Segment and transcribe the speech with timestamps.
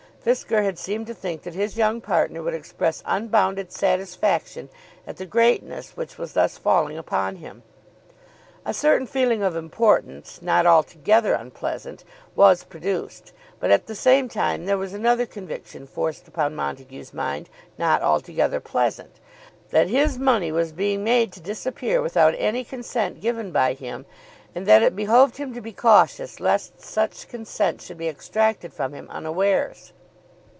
[0.23, 4.69] Fisker had seemed to think that his young partner would express unbounded satisfaction
[5.07, 7.63] at the greatness which was thus falling upon him.
[8.63, 12.03] A certain feeling of importance, not altogether unpleasant,
[12.35, 17.49] was produced, but at the same time there was another conviction forced upon Montague's mind,
[17.79, 19.19] not altogether pleasant,
[19.71, 24.05] that his money was being made to disappear without any consent given by him,
[24.53, 28.93] and that it behoved him to be cautious lest such consent should be extracted from
[28.93, 29.93] him unawares.